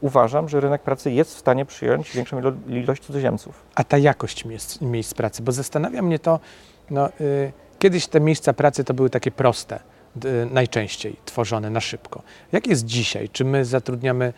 uważam, 0.00 0.48
że 0.48 0.60
rynek 0.60 0.82
pracy 0.82 1.10
jest 1.10 1.34
w 1.34 1.38
stanie 1.38 1.64
przyjąć 1.64 2.12
większą 2.12 2.40
ilo- 2.40 2.52
ilość 2.68 3.02
cudzoziemców. 3.02 3.62
A 3.74 3.84
ta 3.84 3.98
jakość 3.98 4.44
miejsc, 4.44 4.80
miejsc 4.80 5.14
pracy, 5.14 5.42
bo 5.42 5.52
zastanawia 5.52 6.02
mnie 6.02 6.18
to, 6.18 6.40
no, 6.90 7.08
y, 7.20 7.52
kiedyś 7.78 8.06
te 8.06 8.20
miejsca 8.20 8.52
pracy 8.52 8.84
to 8.84 8.94
były 8.94 9.10
takie 9.10 9.30
proste, 9.30 9.80
y, 10.24 10.46
najczęściej 10.50 11.16
tworzone 11.24 11.70
na 11.70 11.80
szybko. 11.80 12.22
Jak 12.52 12.66
jest 12.66 12.84
dzisiaj? 12.84 13.28
Czy 13.28 13.44
my 13.44 13.64
zatrudniamy 13.64 14.32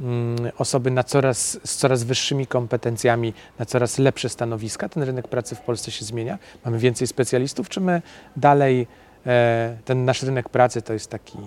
mm, 0.00 0.36
osoby 0.58 0.90
na 0.90 1.04
coraz, 1.04 1.58
z 1.64 1.76
coraz 1.76 2.04
wyższymi 2.04 2.46
kompetencjami, 2.46 3.34
na 3.58 3.66
coraz 3.66 3.98
lepsze 3.98 4.28
stanowiska? 4.28 4.88
Ten 4.88 5.02
rynek 5.02 5.28
pracy 5.28 5.54
w 5.54 5.60
Polsce 5.60 5.90
się 5.90 6.04
zmienia? 6.04 6.38
Mamy 6.64 6.78
więcej 6.78 7.06
specjalistów, 7.06 7.68
czy 7.68 7.80
my 7.80 8.02
dalej, 8.36 8.86
e, 9.26 9.76
ten 9.84 10.04
nasz 10.04 10.22
rynek 10.22 10.48
pracy 10.48 10.82
to 10.82 10.92
jest 10.92 11.10
taki 11.10 11.38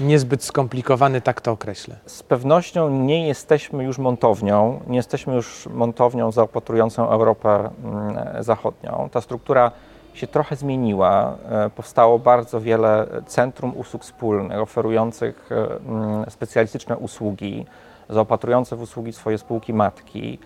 niezbyt 0.00 0.44
skomplikowany, 0.44 1.20
tak 1.20 1.40
to 1.40 1.52
określę? 1.52 1.96
Z 2.06 2.22
pewnością 2.22 2.90
nie 2.90 3.28
jesteśmy 3.28 3.84
już 3.84 3.98
montownią, 3.98 4.80
nie 4.86 4.96
jesteśmy 4.96 5.34
już 5.34 5.66
montownią 5.66 6.32
zaopatrującą 6.32 7.08
Europę 7.08 7.70
mm, 7.84 8.44
Zachodnią. 8.44 9.08
Ta 9.12 9.20
struktura 9.20 9.70
się 10.14 10.26
trochę 10.26 10.56
zmieniła. 10.56 11.36
E, 11.50 11.70
Powstało 11.70 12.18
bardzo 12.18 12.60
wiele 12.60 13.06
centrum 13.26 13.72
usług 13.76 14.02
wspólnych, 14.02 14.58
oferujących 14.58 15.48
e, 15.52 15.76
mm, 15.88 16.30
specjalistyczne 16.30 16.96
usługi, 16.96 17.66
zaopatrujące 18.08 18.76
w 18.76 18.82
usługi 18.82 19.12
swoje 19.12 19.38
spółki 19.38 19.74
matki. 19.74 20.38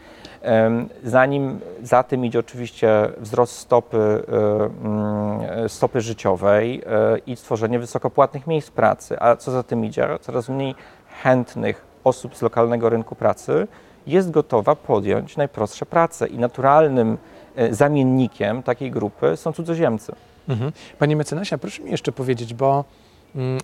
Zanim 1.05 1.61
za 1.83 2.03
tym 2.03 2.25
idzie 2.25 2.39
oczywiście 2.39 3.09
wzrost 3.19 3.59
stopy, 3.59 3.99
e, 3.99 4.87
mm, 4.87 5.69
stopy 5.69 6.01
życiowej 6.01 6.83
e, 6.87 7.19
i 7.19 7.37
stworzenie 7.37 7.79
wysokopłatnych 7.79 8.47
miejsc 8.47 8.71
pracy, 8.71 9.17
a 9.21 9.37
co 9.37 9.51
za 9.51 9.63
tym 9.63 9.85
idzie, 9.85 10.09
coraz 10.21 10.49
mniej 10.49 10.75
chętnych 11.23 11.85
osób 12.05 12.37
z 12.37 12.43
lokalnego 12.43 12.89
rynku 12.89 13.15
pracy 13.15 13.69
jest 14.07 14.31
gotowa 14.31 14.77
podjąć 14.77 15.37
najprostsze 15.37 15.87
prace 15.87 16.27
i 16.27 16.39
naturalnym 16.39 17.19
e, 17.57 17.75
zamiennikiem 17.75 18.63
takiej 18.63 18.91
grupy 18.91 19.37
są 19.37 19.53
cudzoziemcy. 19.53 20.13
Mhm. 20.49 20.73
Panie 20.99 21.17
mecenasie, 21.17 21.59
proszę 21.59 21.83
mi 21.83 21.91
jeszcze 21.91 22.13
powiedzieć, 22.13 22.55
bo 22.55 22.85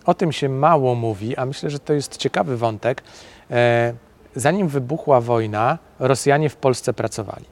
o 0.06 0.14
tym 0.14 0.32
się 0.32 0.48
mało 0.48 0.94
mówi, 0.94 1.36
a 1.36 1.46
myślę, 1.46 1.70
że 1.70 1.78
to 1.78 1.92
jest 1.92 2.16
ciekawy 2.16 2.56
wątek. 2.56 3.02
E, 3.50 3.94
zanim 4.36 4.68
wybuchła 4.68 5.20
wojna, 5.20 5.78
Rosjanie 5.98 6.48
w 6.48 6.56
Polsce 6.56 6.92
pracowali. 6.92 7.44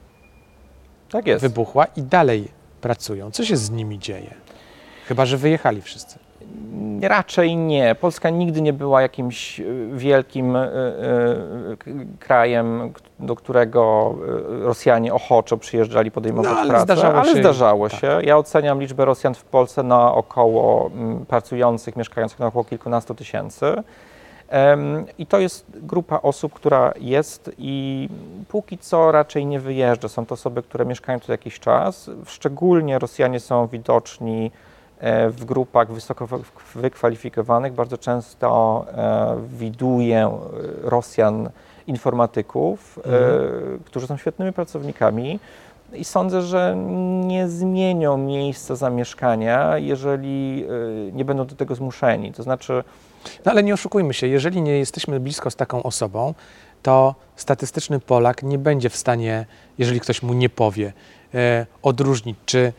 Tak 1.09 1.27
jest. 1.27 1.41
Wybuchła 1.41 1.85
i 1.85 2.03
dalej 2.03 2.47
pracują. 2.81 3.31
Co 3.31 3.45
się 3.45 3.57
z 3.57 3.69
nimi 3.69 3.99
dzieje? 3.99 4.33
Chyba, 5.05 5.25
że 5.25 5.37
wyjechali 5.37 5.81
wszyscy. 5.81 6.19
Raczej 7.01 7.55
nie. 7.57 7.95
Polska 7.95 8.29
nigdy 8.29 8.61
nie 8.61 8.73
była 8.73 9.01
jakimś 9.01 9.59
e, 9.59 9.63
wielkim 9.93 10.55
e, 10.55 10.71
k- 11.79 11.91
krajem, 12.19 12.93
do 13.19 13.35
którego 13.35 14.15
Rosjanie 14.61 15.13
ochoczo 15.13 15.57
przyjeżdżali 15.57 16.11
podejmować 16.11 16.51
No, 16.53 16.59
ale 16.59 16.69
pracę, 16.69 16.83
zdarzało 16.83 17.15
ale 17.19 17.33
się- 17.33 17.39
zdarzało 17.39 17.89
tak. 17.89 17.99
się. 17.99 18.19
Ja 18.23 18.37
oceniam 18.37 18.81
liczbę 18.81 19.05
Rosjan 19.05 19.33
w 19.35 19.43
Polsce 19.43 19.83
na 19.83 20.13
około 20.13 20.87
mm, 20.95 21.25
pracujących, 21.25 21.95
mieszkających 21.95 22.39
na 22.39 22.47
około 22.47 22.63
kilkunastu 22.65 23.15
tysięcy. 23.15 23.65
I 25.17 25.25
to 25.25 25.39
jest 25.39 25.65
grupa 25.75 26.19
osób, 26.21 26.53
która 26.53 26.93
jest 26.99 27.51
i 27.57 28.09
póki 28.47 28.77
co 28.77 29.11
raczej 29.11 29.45
nie 29.45 29.59
wyjeżdża. 29.59 30.09
Są 30.09 30.25
to 30.25 30.33
osoby, 30.33 30.63
które 30.63 30.85
mieszkają 30.85 31.19
tu 31.19 31.31
jakiś 31.31 31.59
czas. 31.59 32.09
Szczególnie 32.25 32.99
Rosjanie 32.99 33.39
są 33.39 33.67
widoczni 33.67 34.51
w 35.31 35.45
grupach 35.45 35.91
wysoko 35.91 36.27
wy- 36.27 36.37
wykwalifikowanych. 36.75 37.73
Bardzo 37.73 37.97
często 37.97 38.85
e, 38.93 39.37
widuję 39.57 40.25
e, 40.25 40.89
Rosjan 40.89 41.49
informatyków, 41.87 42.99
e, 42.99 43.11
którzy 43.85 44.07
są 44.07 44.17
świetnymi 44.17 44.53
pracownikami. 44.53 45.39
I 45.93 46.05
sądzę, 46.05 46.41
że 46.41 46.75
nie 47.25 47.47
zmienią 47.47 48.17
miejsca 48.17 48.75
zamieszkania, 48.75 49.77
jeżeli 49.77 50.65
e, 51.09 51.11
nie 51.11 51.25
będą 51.25 51.45
do 51.45 51.55
tego 51.55 51.75
zmuszeni. 51.75 52.31
To 52.33 52.43
znaczy, 52.43 52.83
No 53.45 53.51
ale 53.51 53.63
nie 53.63 53.73
oszukujmy 53.73 54.13
się, 54.13 54.27
jeżeli 54.27 54.61
nie 54.61 54.77
jesteśmy 54.79 55.19
blisko 55.19 55.51
z 55.51 55.55
taką 55.55 55.83
osobą, 55.83 56.33
to 56.83 57.15
statystyczny 57.35 57.99
Polak 57.99 58.43
nie 58.43 58.57
będzie 58.57 58.89
w 58.89 58.95
stanie, 58.95 59.45
jeżeli 59.77 59.99
ktoś 59.99 60.23
mu 60.23 60.33
nie 60.33 60.49
powie, 60.49 60.93
e, 61.33 61.65
odróżnić, 61.83 62.37
czy 62.45 62.73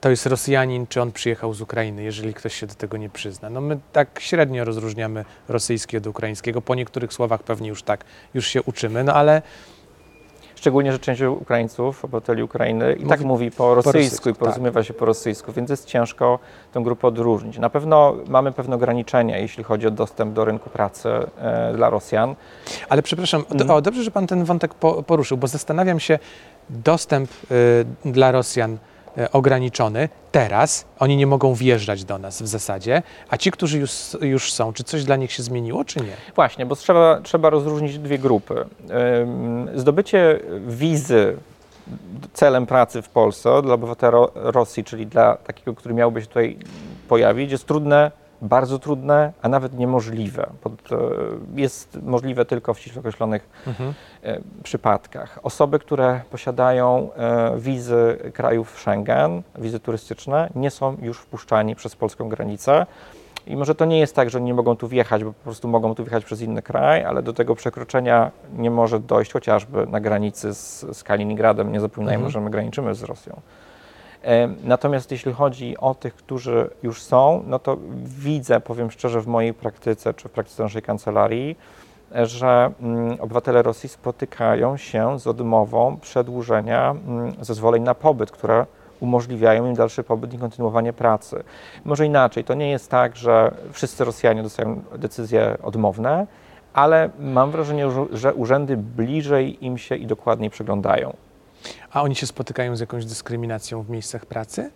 to 0.00 0.10
jest 0.10 0.26
Rosjanin, 0.26 0.86
czy 0.86 1.02
on 1.02 1.12
przyjechał 1.12 1.54
z 1.54 1.60
Ukrainy, 1.60 2.02
jeżeli 2.02 2.34
ktoś 2.34 2.54
się 2.54 2.66
do 2.66 2.74
tego 2.74 2.96
nie 2.96 3.08
przyzna. 3.08 3.50
No 3.50 3.60
my 3.60 3.78
tak 3.92 4.20
średnio 4.20 4.64
rozróżniamy 4.64 5.24
rosyjski 5.48 5.96
od 5.96 6.06
ukraińskiego. 6.06 6.62
Po 6.62 6.74
niektórych 6.74 7.12
słowach 7.12 7.42
pewnie 7.42 7.68
już 7.68 7.82
tak, 7.82 8.04
już 8.34 8.46
się 8.46 8.62
uczymy, 8.62 9.04
no 9.04 9.14
ale 9.14 9.42
Szczególnie, 10.56 10.92
że 10.92 10.98
część 10.98 11.22
Ukraińców, 11.22 12.04
obywateli 12.04 12.42
Ukrainy 12.42 12.92
i 12.92 12.96
Mówi 12.96 13.08
tak 13.08 13.20
mówi 13.20 13.50
po 13.50 13.74
rosyjsku, 13.74 13.98
rosyjsku, 13.98 14.28
i 14.28 14.32
tak. 14.32 14.38
porozumiewa 14.38 14.82
się 14.82 14.94
po 14.94 15.04
rosyjsku, 15.04 15.52
więc 15.52 15.70
jest 15.70 15.84
ciężko 15.84 16.38
tę 16.72 16.80
grupę 16.82 17.08
odróżnić. 17.08 17.58
Na 17.58 17.70
pewno 17.70 18.14
mamy 18.28 18.52
pewne 18.52 18.76
ograniczenia, 18.76 19.38
jeśli 19.38 19.64
chodzi 19.64 19.86
o 19.86 19.90
dostęp 19.90 20.34
do 20.34 20.44
rynku 20.44 20.70
pracy 20.70 21.08
e, 21.08 21.72
dla 21.76 21.90
Rosjan. 21.90 22.34
Ale 22.88 23.02
przepraszam, 23.02 23.44
Mhm. 23.50 23.70
o, 23.70 23.80
dobrze, 23.80 24.02
że 24.02 24.10
Pan 24.10 24.26
ten 24.26 24.44
wątek 24.44 24.74
po, 24.74 25.02
poruszył, 25.02 25.36
bo 25.36 25.46
zastanawiam 25.46 26.00
się, 26.00 26.18
dostęp 26.70 27.30
y, 28.04 28.10
dla 28.10 28.32
Rosjan 28.32 28.78
ograniczony 29.32 30.08
teraz, 30.32 30.84
oni 30.98 31.16
nie 31.16 31.26
mogą 31.26 31.54
wjeżdżać 31.54 32.04
do 32.04 32.18
nas 32.18 32.42
w 32.42 32.46
zasadzie, 32.46 33.02
a 33.30 33.36
ci, 33.36 33.50
którzy 33.50 33.78
już, 33.78 33.92
już 34.20 34.52
są, 34.52 34.72
czy 34.72 34.84
coś 34.84 35.04
dla 35.04 35.16
nich 35.16 35.32
się 35.32 35.42
zmieniło, 35.42 35.84
czy 35.84 36.00
nie? 36.00 36.12
Właśnie, 36.34 36.66
bo 36.66 36.76
trzeba, 36.76 37.20
trzeba 37.22 37.50
rozróżnić 37.50 37.98
dwie 37.98 38.18
grupy. 38.18 38.64
Zdobycie 39.74 40.40
wizy 40.66 41.36
celem 42.32 42.66
pracy 42.66 43.02
w 43.02 43.08
Polsce 43.08 43.62
dla 43.62 43.74
obywatela 43.74 44.10
Ro- 44.10 44.30
Rosji, 44.34 44.84
czyli 44.84 45.06
dla 45.06 45.36
takiego, 45.36 45.74
który 45.74 45.94
miałby 45.94 46.20
się 46.20 46.26
tutaj 46.26 46.58
pojawić, 47.08 47.50
jest 47.52 47.66
trudne, 47.66 48.10
bardzo 48.42 48.78
trudne, 48.78 49.32
a 49.42 49.48
nawet 49.48 49.78
niemożliwe. 49.78 50.50
Jest 51.54 51.98
możliwe 52.02 52.44
tylko 52.44 52.74
w 52.74 52.78
ściśle 52.78 53.00
określonych 53.00 53.48
Mhm. 53.66 53.94
e, 54.22 54.40
przypadkach. 54.62 55.38
Osoby, 55.42 55.78
które 55.78 56.20
posiadają 56.30 57.08
e, 57.16 57.52
wizy 57.58 58.18
krajów 58.34 58.78
Schengen, 58.80 59.42
wizy 59.58 59.80
turystyczne, 59.80 60.50
nie 60.54 60.70
są 60.70 60.96
już 61.02 61.18
wpuszczani 61.18 61.76
przez 61.76 61.96
polską 61.96 62.28
granicę. 62.28 62.86
I 63.46 63.56
może 63.56 63.74
to 63.74 63.84
nie 63.84 63.98
jest 63.98 64.14
tak, 64.14 64.30
że 64.30 64.40
nie 64.40 64.54
mogą 64.54 64.76
tu 64.76 64.88
wjechać, 64.88 65.24
bo 65.24 65.32
po 65.32 65.42
prostu 65.44 65.68
mogą 65.68 65.94
tu 65.94 66.04
wjechać 66.04 66.24
przez 66.24 66.40
inny 66.40 66.62
kraj, 66.62 67.04
ale 67.04 67.22
do 67.22 67.32
tego 67.32 67.54
przekroczenia 67.54 68.30
nie 68.58 68.70
może 68.70 69.00
dojść 69.00 69.32
chociażby 69.32 69.86
na 69.86 70.00
granicy 70.00 70.54
z, 70.54 70.86
z 70.96 71.02
Kaliningradem. 71.04 71.72
Nie 71.72 71.80
zapominajmy, 71.80 72.16
Mhm. 72.24 72.32
że 72.32 72.40
my 72.40 72.50
graniczymy 72.50 72.94
z 72.94 73.02
Rosją. 73.02 73.40
E, 74.24 74.48
Natomiast 74.64 75.10
jeśli 75.10 75.32
chodzi 75.32 75.78
o 75.78 75.94
tych, 75.94 76.14
którzy 76.14 76.70
już 76.82 77.02
są, 77.02 77.42
no 77.46 77.58
to 77.58 77.76
widzę, 78.04 78.60
powiem 78.60 78.90
szczerze, 78.90 79.20
w 79.20 79.26
mojej 79.26 79.54
praktyce 79.54 80.14
czy 80.14 80.28
w 80.28 80.32
praktyce 80.32 80.62
naszej 80.62 80.82
kancelarii, 80.82 81.56
że 82.22 82.70
mm, 82.80 83.20
obywatele 83.20 83.62
Rosji 83.62 83.88
spotykają 83.88 84.76
się 84.76 85.18
z 85.20 85.26
odmową 85.26 85.96
przedłużenia 85.96 86.90
mm, 86.90 87.32
zezwoleń 87.40 87.82
na 87.82 87.94
pobyt, 87.94 88.30
które 88.30 88.66
umożliwiają 89.00 89.66
im 89.66 89.74
dalszy 89.74 90.02
pobyt 90.04 90.34
i 90.34 90.38
kontynuowanie 90.38 90.92
pracy. 90.92 91.42
Może 91.84 92.06
inaczej, 92.06 92.44
to 92.44 92.54
nie 92.54 92.70
jest 92.70 92.90
tak, 92.90 93.16
że 93.16 93.54
wszyscy 93.72 94.04
Rosjanie 94.04 94.42
dostają 94.42 94.82
decyzje 94.98 95.56
odmowne, 95.62 96.26
ale 96.74 97.10
mam 97.18 97.50
wrażenie, 97.50 97.90
że- 97.90 98.06
że 98.12 98.34
urzędy 98.34 98.76
bliżej 98.76 99.64
im 99.64 99.78
się 99.78 99.96
i 99.96 100.06
dokładniej 100.06 100.50
przyglądają. 100.50 101.16
A 101.92 102.02
oni 102.02 102.14
się 102.14 102.26
spotykają 102.26 102.76
z 102.76 102.80
jakąś 102.80 103.04
dyskryminacją 103.04 103.82
w 103.82 103.90
miejscach 103.90 104.26
pracy? 104.26 104.70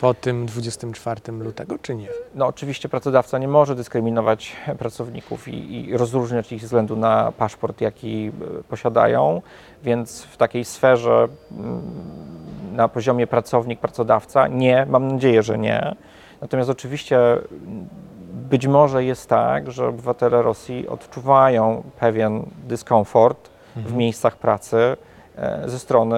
Po 0.00 0.14
tym 0.14 0.46
24 0.46 1.20
lutego, 1.32 1.78
czy 1.82 1.94
nie? 1.94 2.08
No 2.34 2.46
oczywiście 2.46 2.88
pracodawca 2.88 3.38
nie 3.38 3.48
może 3.48 3.74
dyskryminować 3.74 4.56
pracowników 4.78 5.48
i, 5.48 5.88
i 5.88 5.96
rozróżniać 5.96 6.52
ich 6.52 6.60
ze 6.60 6.66
względu 6.66 6.96
na 6.96 7.32
paszport, 7.32 7.80
jaki 7.80 8.32
e, 8.60 8.62
posiadają, 8.62 9.42
więc 9.82 10.22
w 10.22 10.36
takiej 10.36 10.64
sferze 10.64 11.28
mm, 11.52 11.82
na 12.72 12.88
poziomie 12.88 13.26
pracownik-pracodawca 13.26 14.50
nie, 14.50 14.86
mam 14.88 15.08
nadzieję, 15.12 15.42
że 15.42 15.58
nie. 15.58 15.94
Natomiast 16.40 16.70
oczywiście 16.70 17.18
mm, 17.32 17.88
być 18.32 18.66
może 18.66 19.04
jest 19.04 19.28
tak, 19.28 19.70
że 19.72 19.88
obywatele 19.88 20.42
Rosji 20.42 20.88
odczuwają 20.88 21.82
pewien 22.00 22.50
dyskomfort 22.68 23.50
w 23.76 23.92
miejscach 23.92 24.36
pracy, 24.36 24.96
ze 25.66 25.78
strony 25.78 26.16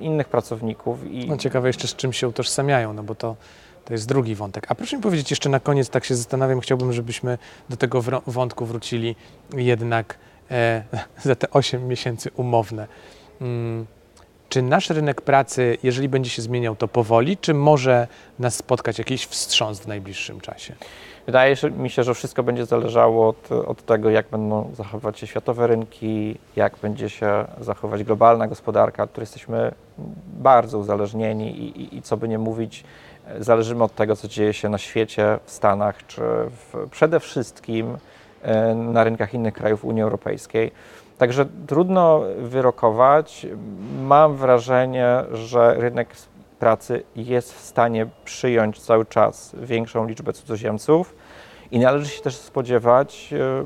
innych 0.00 0.28
pracowników. 0.28 1.06
I 1.10 1.28
No 1.28 1.36
ciekawe 1.36 1.68
jeszcze 1.68 1.88
z 1.88 1.96
czym 1.96 2.12
się 2.12 2.28
utożsamiają, 2.28 2.92
no 2.92 3.02
bo 3.02 3.14
to, 3.14 3.36
to 3.84 3.94
jest 3.94 4.08
drugi 4.08 4.34
wątek. 4.34 4.66
A 4.68 4.74
proszę 4.74 4.96
mi 4.96 5.02
powiedzieć 5.02 5.30
jeszcze 5.30 5.48
na 5.48 5.60
koniec, 5.60 5.90
tak 5.90 6.04
się 6.04 6.14
zastanawiam, 6.14 6.60
chciałbym, 6.60 6.92
żebyśmy 6.92 7.38
do 7.68 7.76
tego 7.76 8.02
wątku 8.26 8.66
wrócili 8.66 9.16
jednak 9.56 10.18
e, 10.50 10.82
za 11.24 11.34
te 11.34 11.50
8 11.50 11.88
miesięcy 11.88 12.30
umowne. 12.36 12.86
Mm, 13.40 13.86
czy 14.52 14.62
nasz 14.62 14.90
rynek 14.90 15.20
pracy, 15.20 15.78
jeżeli 15.82 16.08
będzie 16.08 16.30
się 16.30 16.42
zmieniał, 16.42 16.76
to 16.76 16.88
powoli, 16.88 17.36
czy 17.36 17.54
może 17.54 18.06
nas 18.38 18.54
spotkać 18.54 18.98
jakiś 18.98 19.26
wstrząs 19.26 19.80
w 19.80 19.86
najbliższym 19.86 20.40
czasie? 20.40 20.74
Wydaje 21.26 21.56
mi 21.76 21.90
się, 21.90 22.04
że 22.04 22.14
wszystko 22.14 22.42
będzie 22.42 22.66
zależało 22.66 23.28
od, 23.28 23.52
od 23.52 23.86
tego, 23.86 24.10
jak 24.10 24.26
będą 24.30 24.70
zachowywać 24.74 25.18
się 25.18 25.26
światowe 25.26 25.66
rynki, 25.66 26.38
jak 26.56 26.76
będzie 26.82 27.10
się 27.10 27.44
zachowywać 27.60 28.04
globalna 28.04 28.48
gospodarka, 28.48 29.02
od 29.02 29.10
której 29.10 29.22
jesteśmy 29.22 29.72
bardzo 30.32 30.78
uzależnieni 30.78 31.50
i, 31.50 31.82
i, 31.82 31.96
i 31.96 32.02
co 32.02 32.16
by 32.16 32.28
nie 32.28 32.38
mówić, 32.38 32.84
zależymy 33.38 33.84
od 33.84 33.94
tego, 33.94 34.16
co 34.16 34.28
dzieje 34.28 34.52
się 34.52 34.68
na 34.68 34.78
świecie, 34.78 35.38
w 35.44 35.50
Stanach, 35.50 36.06
czy 36.06 36.20
w, 36.20 36.88
przede 36.90 37.20
wszystkim 37.20 37.96
e, 38.42 38.74
na 38.74 39.04
rynkach 39.04 39.34
innych 39.34 39.54
krajów 39.54 39.84
Unii 39.84 40.02
Europejskiej. 40.02 40.72
Także 41.18 41.46
trudno 41.66 42.20
wyrokować. 42.38 43.46
Mam 44.02 44.36
wrażenie, 44.36 45.24
że 45.32 45.74
rynek 45.74 46.08
pracy 46.58 47.02
jest 47.16 47.54
w 47.54 47.60
stanie 47.60 48.06
przyjąć 48.24 48.80
cały 48.80 49.06
czas 49.06 49.56
większą 49.62 50.06
liczbę 50.06 50.32
cudzoziemców 50.32 51.14
i 51.70 51.78
należy 51.78 52.10
się 52.10 52.22
też 52.22 52.36
spodziewać 52.36 53.34
e, 53.34 53.64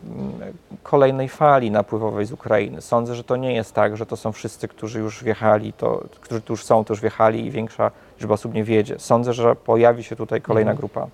kolejnej 0.82 1.28
fali 1.28 1.70
napływowej 1.70 2.26
z 2.26 2.32
Ukrainy. 2.32 2.80
Sądzę, 2.82 3.14
że 3.14 3.24
to 3.24 3.36
nie 3.36 3.54
jest 3.54 3.74
tak, 3.74 3.96
że 3.96 4.06
to 4.06 4.16
są 4.16 4.32
wszyscy, 4.32 4.68
którzy 4.68 4.98
już 4.98 5.24
wjechali, 5.24 5.72
to, 5.72 6.04
którzy 6.20 6.40
tu 6.40 6.52
już 6.52 6.64
są, 6.64 6.84
to 6.84 6.92
już 6.92 7.00
wjechali 7.00 7.46
i 7.46 7.50
większa 7.50 7.90
liczba 8.18 8.34
osób 8.34 8.54
nie 8.54 8.64
wjedzie. 8.64 8.98
Sądzę, 8.98 9.32
że 9.32 9.56
pojawi 9.56 10.04
się 10.04 10.16
tutaj 10.16 10.42
kolejna 10.42 10.70
Mhm. 10.70 10.78
grupa. 10.78 11.06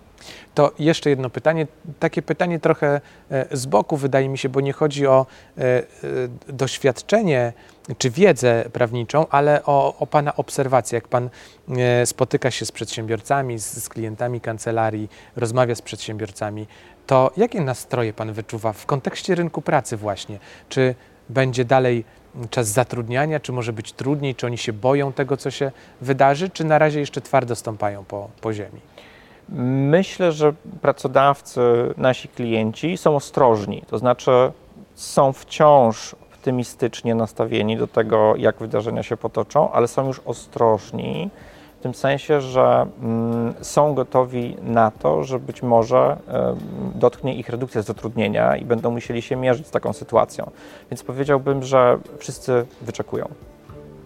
To 0.54 0.72
jeszcze 0.78 1.10
jedno 1.10 1.30
pytanie, 1.30 1.66
takie 2.00 2.22
pytanie 2.22 2.60
trochę 2.60 3.00
e, 3.30 3.56
z 3.56 3.66
boku 3.66 3.96
wydaje 3.96 4.28
mi 4.28 4.38
się, 4.38 4.48
bo 4.48 4.60
nie 4.60 4.72
chodzi 4.72 5.06
o 5.06 5.26
e, 5.58 5.62
e, 5.62 5.82
doświadczenie 6.48 7.52
czy 7.98 8.10
wiedzę 8.10 8.64
prawniczą, 8.72 9.26
ale 9.30 9.64
o, 9.64 9.96
o 9.98 10.06
Pana 10.06 10.36
obserwacje. 10.36 10.96
Jak 10.96 11.08
Pan 11.08 11.30
spotyka 12.04 12.50
się 12.50 12.66
z 12.66 12.72
przedsiębiorcami, 12.72 13.58
z, 13.58 13.82
z 13.82 13.88
klientami 13.88 14.40
kancelarii, 14.40 15.08
rozmawia 15.36 15.74
z 15.74 15.82
przedsiębiorcami, 15.82 16.66
to 17.06 17.30
jakie 17.36 17.60
nastroje 17.60 18.12
Pan 18.12 18.32
wyczuwa 18.32 18.72
w 18.72 18.86
kontekście 18.86 19.34
rynku 19.34 19.62
pracy 19.62 19.96
właśnie? 19.96 20.38
Czy 20.68 20.94
będzie 21.28 21.64
dalej 21.64 22.04
czas 22.50 22.68
zatrudniania, 22.68 23.40
czy 23.40 23.52
może 23.52 23.72
być 23.72 23.92
trudniej, 23.92 24.34
czy 24.34 24.46
oni 24.46 24.58
się 24.58 24.72
boją 24.72 25.12
tego, 25.12 25.36
co 25.36 25.50
się 25.50 25.72
wydarzy, 26.00 26.50
czy 26.50 26.64
na 26.64 26.78
razie 26.78 27.00
jeszcze 27.00 27.20
twardo 27.20 27.56
stąpają 27.56 28.04
po, 28.04 28.28
po 28.40 28.52
ziemi? 28.52 28.80
Myślę, 29.88 30.32
że 30.32 30.52
pracodawcy, 30.80 31.60
nasi 31.96 32.28
klienci 32.28 32.96
są 32.96 33.16
ostrożni, 33.16 33.82
to 33.90 33.98
znaczy 33.98 34.30
są 34.94 35.32
wciąż 35.32 36.14
optymistycznie 36.14 37.14
nastawieni 37.14 37.76
do 37.76 37.86
tego, 37.86 38.34
jak 38.36 38.58
wydarzenia 38.58 39.02
się 39.02 39.16
potoczą, 39.16 39.72
ale 39.72 39.88
są 39.88 40.06
już 40.06 40.20
ostrożni 40.24 41.30
w 41.82 41.90
tym 41.92 41.94
sensie, 41.94 42.40
że 42.40 42.86
mm, 43.02 43.54
są 43.60 43.94
gotowi 43.94 44.56
na 44.62 44.90
to, 44.90 45.24
że 45.24 45.38
być 45.38 45.62
może 45.62 46.16
em, 46.28 46.56
dotknie 46.94 47.34
ich 47.34 47.48
redukcja 47.48 47.82
zatrudnienia 47.82 48.56
i 48.56 48.64
będą 48.64 48.90
musieli 48.90 49.22
się 49.22 49.36
mierzyć 49.36 49.66
z 49.66 49.70
taką 49.70 49.92
sytuacją. 49.92 50.50
Więc 50.90 51.02
powiedziałbym, 51.02 51.62
że 51.62 51.98
wszyscy 52.18 52.66
wyczekują. 52.82 53.28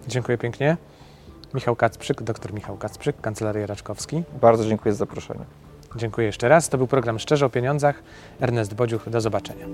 Dziękuję 0.09 0.39
pięknie. 0.39 0.77
Michał 1.55 1.77
Kacprzyk, 1.77 2.23
dr 2.23 2.53
Michał 2.53 2.77
Kacprzyk, 2.77 3.21
Kancelaria 3.21 3.67
Raczkowski. 3.67 4.23
Bardzo 4.41 4.65
dziękuję 4.65 4.93
za 4.93 4.99
zaproszenie. 4.99 5.45
Dziękuję 5.97 6.27
jeszcze 6.27 6.49
raz. 6.49 6.69
To 6.69 6.79
był 6.79 6.87
program 6.87 7.19
Szczerze 7.19 7.47
o 7.47 7.51
Pieniądzach. 7.51 8.03
Ernest 8.41 8.75
Bodziuch, 8.75 9.11
do 9.11 9.21
zobaczenia. 9.21 9.67